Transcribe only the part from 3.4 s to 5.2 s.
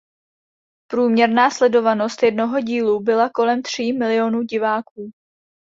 tří milionů diváků.